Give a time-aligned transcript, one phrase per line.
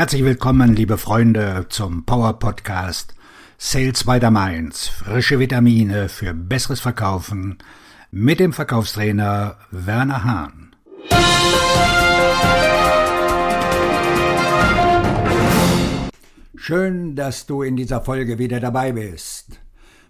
[0.00, 3.14] Herzlich willkommen, liebe Freunde, zum Power Podcast
[3.58, 4.88] Sales by the Mainz.
[4.88, 7.58] Frische Vitamine für besseres Verkaufen
[8.10, 10.74] mit dem Verkaufstrainer Werner Hahn.
[16.56, 19.60] Schön, dass du in dieser Folge wieder dabei bist.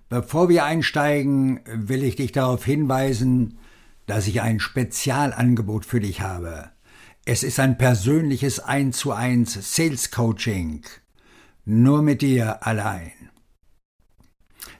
[0.09, 3.59] Bevor wir einsteigen, will ich dich darauf hinweisen,
[4.07, 6.70] dass ich ein Spezialangebot für dich habe.
[7.27, 10.83] Es ist ein persönliches 1 zu 1 Sales Coaching.
[11.66, 13.12] Nur mit dir allein.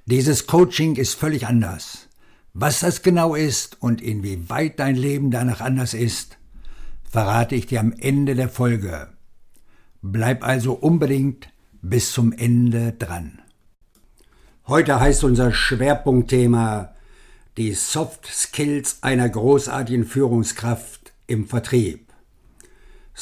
[0.07, 2.09] Dieses Coaching ist völlig anders.
[2.55, 6.39] Was das genau ist und inwieweit dein Leben danach anders ist,
[7.05, 9.09] verrate ich dir am Ende der Folge.
[10.01, 13.43] Bleib also unbedingt bis zum Ende dran.
[14.67, 16.95] Heute heißt unser Schwerpunktthema
[17.59, 22.10] die Soft Skills einer großartigen Führungskraft im Vertrieb.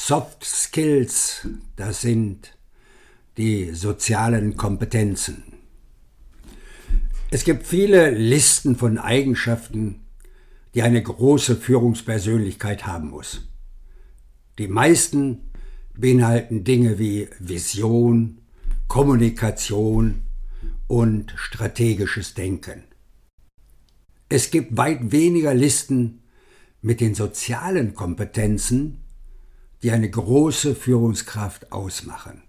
[0.00, 2.56] Soft Skills, das sind
[3.36, 5.42] die sozialen Kompetenzen.
[7.30, 10.04] Es gibt viele Listen von Eigenschaften,
[10.72, 13.48] die eine große Führungspersönlichkeit haben muss.
[14.58, 15.50] Die meisten
[15.94, 18.38] beinhalten Dinge wie Vision,
[18.86, 20.22] Kommunikation
[20.86, 22.84] und strategisches Denken.
[24.28, 26.22] Es gibt weit weniger Listen
[26.82, 29.02] mit den sozialen Kompetenzen,
[29.82, 32.42] die eine große Führungskraft ausmachen.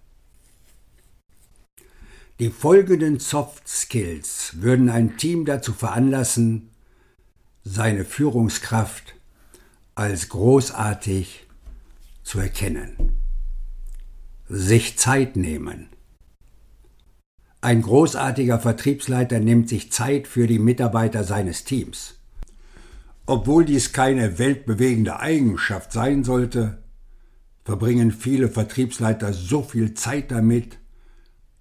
[2.40, 6.70] Die folgenden Soft Skills würden ein Team dazu veranlassen,
[7.64, 9.14] seine Führungskraft
[9.94, 11.46] als großartig
[12.22, 13.12] zu erkennen.
[14.48, 15.90] Sich Zeit nehmen.
[17.60, 22.14] Ein großartiger Vertriebsleiter nimmt sich Zeit für die Mitarbeiter seines Teams.
[23.26, 26.78] Obwohl dies keine weltbewegende Eigenschaft sein sollte,
[27.70, 30.80] verbringen viele Vertriebsleiter so viel Zeit damit,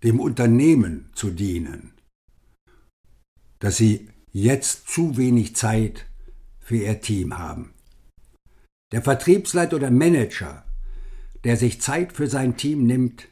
[0.01, 1.93] dem Unternehmen zu dienen,
[3.59, 6.07] dass sie jetzt zu wenig Zeit
[6.57, 7.75] für ihr Team haben.
[8.91, 10.65] Der Vertriebsleiter oder Manager,
[11.43, 13.27] der sich Zeit für sein Team nimmt,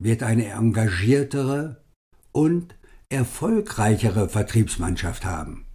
[0.00, 1.84] wird eine engagiertere
[2.32, 2.74] und
[3.10, 5.66] erfolgreichere Vertriebsmannschaft haben.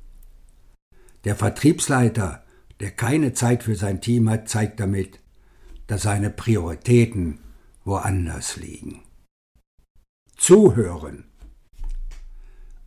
[1.23, 2.43] Der Vertriebsleiter,
[2.81, 5.21] der keine Zeit für sein Team hat, zeigt damit,
[5.87, 7.39] dass seine Prioritäten
[7.83, 9.01] woanders liegen.
[10.35, 11.23] Zuhören.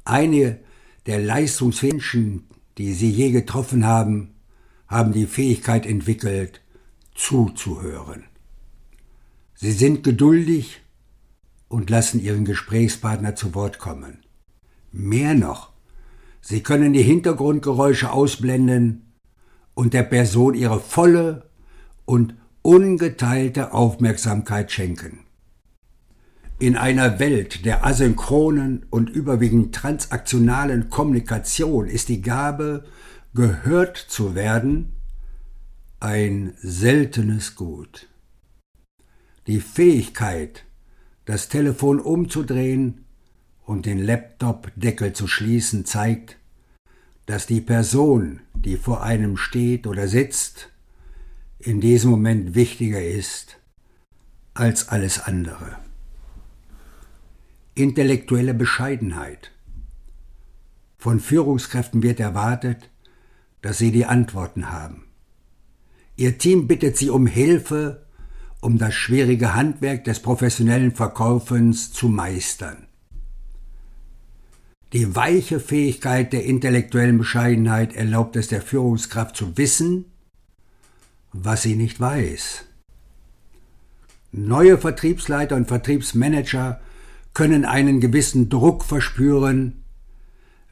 [0.05, 0.61] Einige
[1.07, 4.35] der Leistungsmenschen, die Sie je getroffen haben,
[4.87, 6.61] haben die Fähigkeit entwickelt,
[7.15, 8.25] zuzuhören.
[9.55, 10.81] Sie sind geduldig
[11.69, 14.19] und lassen ihren Gesprächspartner zu Wort kommen.
[14.91, 15.73] Mehr noch,
[16.41, 19.13] sie können die Hintergrundgeräusche ausblenden
[19.75, 21.51] und der Person ihre volle
[22.05, 25.21] und ungeteilte Aufmerksamkeit schenken.
[26.59, 32.85] In einer Welt der asynchronen und überwiegend transaktionalen Kommunikation ist die Gabe,
[33.33, 34.93] gehört zu werden,
[36.01, 38.09] ein seltenes Gut.
[39.47, 40.65] Die Fähigkeit,
[41.25, 43.05] das Telefon umzudrehen
[43.65, 46.37] und den Laptop-Deckel zu schließen, zeigt,
[47.25, 50.70] dass die Person, die vor einem steht oder sitzt,
[51.61, 53.59] in diesem Moment wichtiger ist
[54.55, 55.77] als alles andere.
[57.75, 59.53] Intellektuelle Bescheidenheit.
[60.99, 62.91] Von Führungskräften wird erwartet,
[63.63, 65.05] dass sie die Antworten haben.
[66.17, 68.07] Ihr Team bittet sie um Hilfe,
[68.61, 72.87] um das schwierige Handwerk des professionellen Verkaufens zu meistern.
[74.93, 80.07] Die weiche Fähigkeit der intellektuellen Bescheidenheit erlaubt es der Führungskraft zu wissen,
[81.33, 82.65] was sie nicht weiß.
[84.33, 86.81] Neue Vertriebsleiter und Vertriebsmanager
[87.35, 89.83] können einen gewissen Druck verspüren,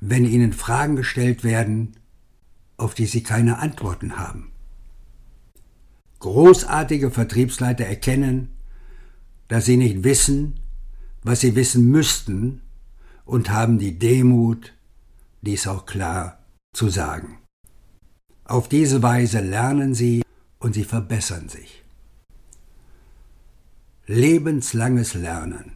[0.00, 1.96] wenn ihnen Fragen gestellt werden,
[2.76, 4.52] auf die sie keine Antworten haben.
[6.20, 8.50] Großartige Vertriebsleiter erkennen,
[9.49, 10.60] dass sie nicht wissen,
[11.22, 12.62] was sie wissen müssten
[13.25, 14.75] und haben die Demut,
[15.43, 16.38] dies auch klar
[16.72, 17.38] zu sagen.
[18.44, 20.22] Auf diese Weise lernen sie,
[20.58, 21.84] und sie verbessern sich.
[24.06, 25.72] Lebenslanges Lernen.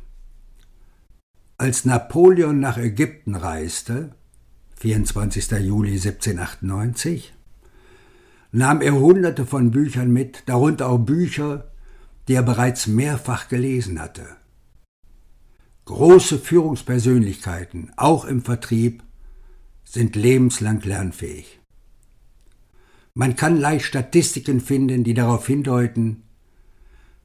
[1.59, 4.15] Als Napoleon nach Ägypten reiste,
[4.81, 5.51] 24.
[5.61, 7.33] Juli 1798,
[8.51, 11.71] nahm er hunderte von Büchern mit, darunter auch Bücher,
[12.27, 14.27] die er bereits mehrfach gelesen hatte.
[15.85, 19.03] Große Führungspersönlichkeiten, auch im Vertrieb,
[19.85, 21.62] sind lebenslang lernfähig.
[23.15, 26.23] Man kann leicht Statistiken finden, die darauf hindeuten,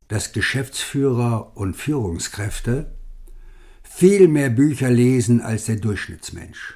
[0.10, 2.94] dass Geschäftsführer und Führungskräfte
[3.84, 6.76] viel mehr Bücher lesen als der Durchschnittsmensch.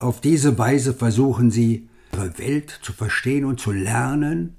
[0.00, 4.56] Auf diese Weise versuchen sie, ihre Welt zu verstehen und zu lernen,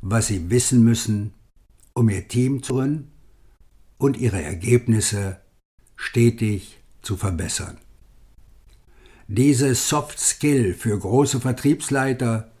[0.00, 1.34] was sie wissen müssen,
[1.94, 3.10] um ihr Team zu rennen
[3.98, 5.40] und ihre Ergebnisse
[5.96, 7.78] stetig zu verbessern.
[9.28, 12.51] Diese Soft Skill für große Vertriebsleiter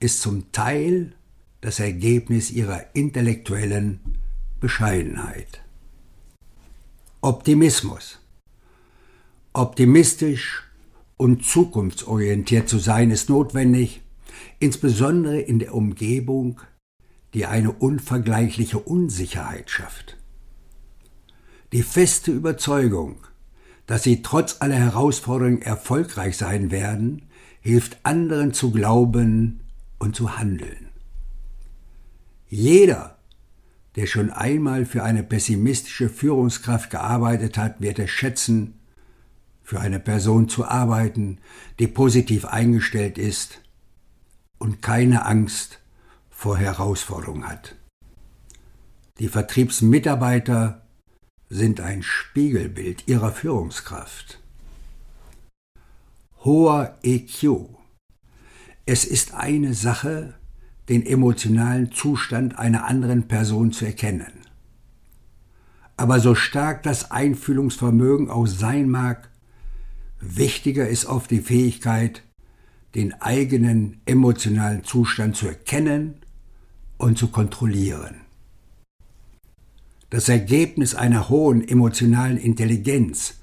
[0.00, 1.12] ist zum Teil
[1.60, 4.00] das Ergebnis ihrer intellektuellen
[4.60, 5.62] Bescheidenheit.
[7.20, 8.18] Optimismus.
[9.54, 10.62] Optimistisch
[11.16, 14.02] und zukunftsorientiert zu sein ist notwendig,
[14.58, 16.60] insbesondere in der Umgebung,
[17.32, 20.18] die eine unvergleichliche Unsicherheit schafft.
[21.72, 23.16] Die feste Überzeugung,
[23.86, 27.22] dass sie trotz aller Herausforderungen erfolgreich sein werden,
[27.60, 29.63] hilft anderen zu glauben
[30.04, 30.90] und zu handeln.
[32.48, 33.18] Jeder,
[33.96, 38.74] der schon einmal für eine pessimistische Führungskraft gearbeitet hat, wird es schätzen,
[39.62, 41.38] für eine Person zu arbeiten,
[41.78, 43.62] die positiv eingestellt ist
[44.58, 45.80] und keine Angst
[46.28, 47.74] vor Herausforderungen hat.
[49.18, 50.82] Die Vertriebsmitarbeiter
[51.48, 54.38] sind ein Spiegelbild ihrer Führungskraft.
[56.44, 57.83] Hoher EQ.
[58.86, 60.34] Es ist eine Sache,
[60.90, 64.32] den emotionalen Zustand einer anderen Person zu erkennen.
[65.96, 69.30] Aber so stark das Einfühlungsvermögen auch sein mag,
[70.20, 72.22] wichtiger ist oft die Fähigkeit,
[72.94, 76.16] den eigenen emotionalen Zustand zu erkennen
[76.98, 78.16] und zu kontrollieren.
[80.10, 83.40] Das Ergebnis einer hohen emotionalen Intelligenz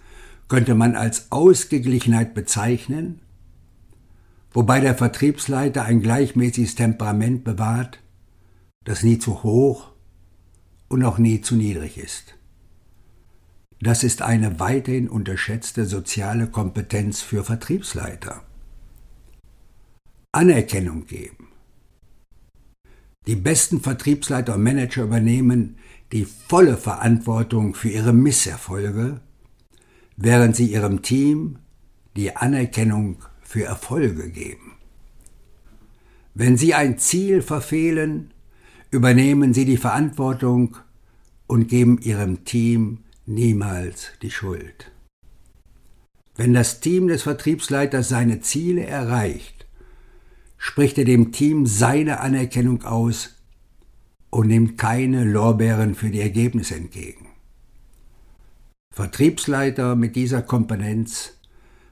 [0.47, 3.21] könnte man als Ausgeglichenheit bezeichnen,
[4.53, 7.99] wobei der Vertriebsleiter ein gleichmäßiges Temperament bewahrt,
[8.83, 9.91] das nie zu hoch
[10.89, 12.35] und auch nie zu niedrig ist.
[13.79, 18.43] Das ist eine weiterhin unterschätzte soziale Kompetenz für Vertriebsleiter.
[20.31, 21.47] Anerkennung geben.
[23.27, 25.77] Die besten Vertriebsleiter und Manager übernehmen
[26.11, 29.21] die volle Verantwortung für ihre Misserfolge,
[30.17, 31.59] während sie ihrem Team
[32.15, 34.77] die Anerkennung für Erfolge geben.
[36.33, 38.33] Wenn sie ein Ziel verfehlen,
[38.91, 40.77] übernehmen sie die Verantwortung
[41.47, 44.93] und geben ihrem Team niemals die Schuld.
[46.37, 49.67] Wenn das Team des Vertriebsleiters seine Ziele erreicht,
[50.57, 53.35] spricht er dem Team seine Anerkennung aus
[54.29, 57.27] und nimmt keine Lorbeeren für die Ergebnisse entgegen.
[58.91, 61.33] Vertriebsleiter mit dieser Kompetenz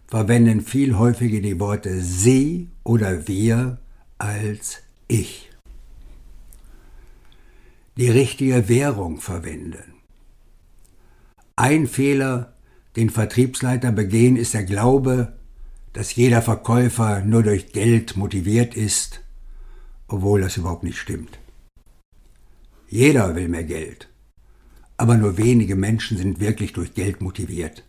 [0.10, 3.78] verwenden viel häufiger die Worte sie oder wir
[4.18, 5.50] als ich.
[7.96, 9.94] Die richtige Währung verwenden.
[11.56, 12.54] Ein Fehler,
[12.96, 15.34] den Vertriebsleiter begehen, ist der Glaube,
[15.94, 19.22] dass jeder Verkäufer nur durch Geld motiviert ist,
[20.08, 21.40] obwohl das überhaupt nicht stimmt.
[22.88, 24.10] Jeder will mehr Geld.
[24.98, 27.84] Aber nur wenige Menschen sind wirklich durch Geld motiviert.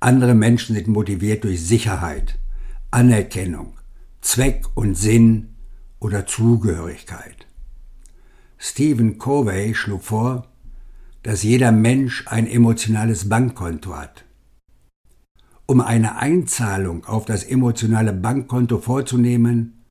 [0.00, 2.38] Andere Menschen sind motiviert durch Sicherheit,
[2.90, 3.78] Anerkennung,
[4.20, 5.54] Zweck und Sinn
[6.00, 7.46] oder Zugehörigkeit.
[8.58, 10.48] Stephen Covey schlug vor,
[11.22, 14.24] dass jeder Mensch ein emotionales Bankkonto hat.
[15.66, 19.84] Um eine Einzahlung auf das emotionale Bankkonto vorzunehmen,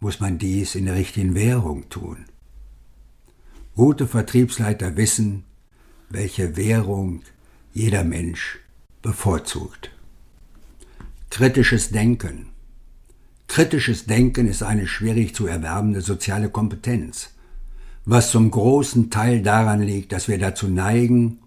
[0.00, 2.24] muss man dies in der richtigen Währung tun.
[3.74, 5.44] Gute Vertriebsleiter wissen,
[6.08, 7.22] welche Währung
[7.74, 8.58] jeder Mensch
[9.02, 9.90] bevorzugt.
[11.30, 12.46] Kritisches Denken.
[13.46, 17.30] Kritisches Denken ist eine schwierig zu erwerbende soziale Kompetenz,
[18.04, 21.38] was zum großen Teil daran liegt, dass wir dazu neigen,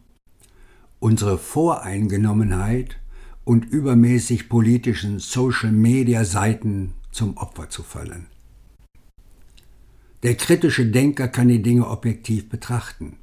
[1.00, 2.98] unsere Voreingenommenheit
[3.44, 8.28] und übermäßig politischen Social-Media-Seiten zum Opfer zu fallen.
[10.24, 13.18] Der kritische Denker kann die Dinge objektiv betrachten.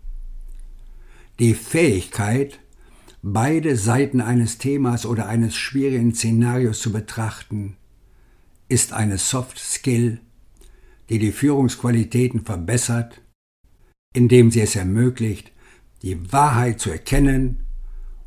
[1.39, 2.59] Die Fähigkeit,
[3.23, 7.77] beide Seiten eines Themas oder eines schwierigen Szenarios zu betrachten,
[8.69, 10.21] ist eine Soft Skill,
[11.09, 13.23] die die Führungsqualitäten verbessert,
[14.15, 15.53] indem sie es ermöglicht,
[16.03, 17.65] die Wahrheit zu erkennen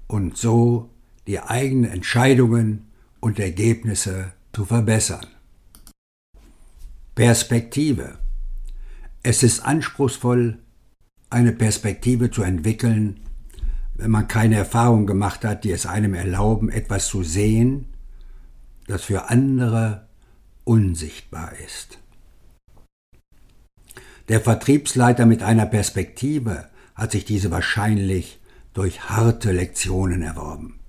[0.07, 0.89] und so
[1.27, 2.87] die eigenen Entscheidungen
[3.19, 5.27] und Ergebnisse zu verbessern.
[7.13, 8.17] Perspektive
[9.23, 10.57] es ist anspruchsvoll,
[11.29, 13.19] eine Perspektive zu entwickeln,
[14.01, 17.85] wenn man keine Erfahrung gemacht hat, die es einem erlauben, etwas zu sehen,
[18.87, 20.07] das für andere
[20.63, 21.99] unsichtbar ist.
[24.27, 28.39] Der Vertriebsleiter mit einer Perspektive hat sich diese wahrscheinlich
[28.73, 30.79] durch harte Lektionen erworben.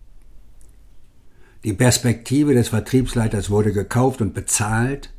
[1.64, 5.10] Die Perspektive des Vertriebsleiters wurde gekauft und bezahlt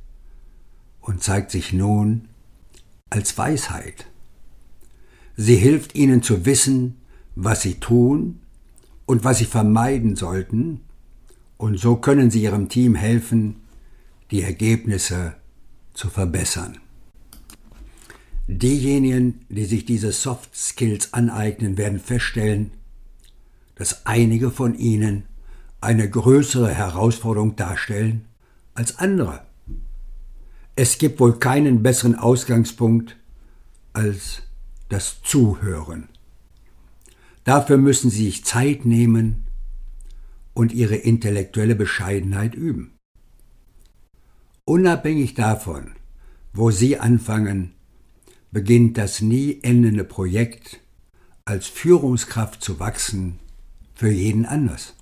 [0.99, 2.27] und zeigt sich nun
[3.11, 4.07] als Weisheit.
[5.37, 6.97] Sie hilft ihnen zu wissen,
[7.35, 8.39] was sie tun
[9.05, 10.81] und was sie vermeiden sollten,
[11.57, 13.61] und so können sie ihrem Team helfen,
[14.31, 15.35] die Ergebnisse
[15.93, 16.77] zu verbessern.
[18.47, 22.71] Diejenigen, die sich diese Soft Skills aneignen, werden feststellen,
[23.75, 25.23] dass einige von ihnen
[25.79, 28.25] eine größere Herausforderung darstellen
[28.73, 29.45] als andere.
[30.75, 33.15] Es gibt wohl keinen besseren Ausgangspunkt
[33.93, 34.41] als
[34.89, 36.09] das Zuhören.
[37.43, 39.45] Dafür müssen Sie sich Zeit nehmen
[40.53, 42.93] und Ihre intellektuelle Bescheidenheit üben.
[44.65, 45.91] Unabhängig davon,
[46.53, 47.73] wo Sie anfangen,
[48.51, 50.79] beginnt das nie endende Projekt,
[51.43, 53.39] als Führungskraft zu wachsen,
[53.93, 54.93] für jeden anders.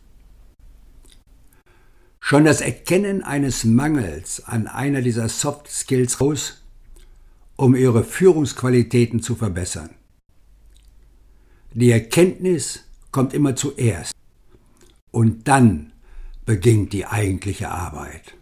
[2.19, 6.63] Schon das Erkennen eines Mangels an einer dieser Soft Skills raus,
[7.55, 9.91] um ihre Führungsqualitäten zu verbessern.
[11.73, 14.13] Die Erkenntnis kommt immer zuerst
[15.11, 15.93] und dann
[16.45, 18.35] beginnt die eigentliche Arbeit.